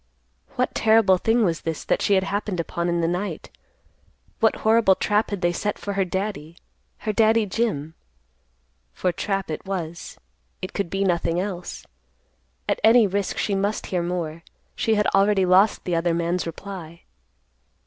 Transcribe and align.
What 0.55 0.73
terrible 0.73 1.17
thing 1.19 1.45
was 1.45 1.61
this 1.61 1.83
that 1.83 2.01
she 2.01 2.15
had 2.15 2.23
happened 2.23 2.59
upon 2.59 2.89
in 2.89 3.01
the 3.01 3.07
night? 3.07 3.51
What 4.39 4.55
horrible 4.65 4.95
trap 4.95 5.29
had 5.29 5.41
they 5.41 5.51
set 5.51 5.77
for 5.77 5.93
her 5.93 6.03
Daddy, 6.05 6.57
her 7.05 7.13
Daddy 7.13 7.45
Jim? 7.45 7.93
For 8.93 9.11
trap 9.11 9.51
it 9.51 9.63
was. 9.63 10.17
It 10.59 10.73
could 10.73 10.89
be 10.89 11.03
nothing 11.03 11.39
else. 11.39 11.85
At 12.67 12.79
any 12.83 13.05
risk 13.05 13.37
she 13.37 13.53
must 13.53 13.85
hear 13.93 14.01
more. 14.01 14.41
She 14.75 14.95
had 14.95 15.05
already 15.13 15.45
lost 15.45 15.83
the 15.83 15.95
other 15.95 16.15
man's 16.15 16.47
reply. 16.47 17.03